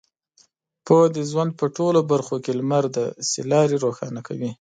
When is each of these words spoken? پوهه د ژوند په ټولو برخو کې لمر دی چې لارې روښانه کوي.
پوهه 0.85 1.07
د 1.15 1.17
ژوند 1.29 1.51
په 1.59 1.65
ټولو 1.77 1.99
برخو 2.11 2.35
کې 2.43 2.51
لمر 2.59 2.85
دی 2.95 3.07
چې 3.31 3.39
لارې 3.51 3.75
روښانه 3.85 4.21
کوي. 4.27 4.51